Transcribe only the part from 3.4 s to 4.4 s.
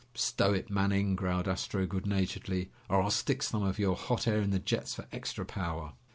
some of your hot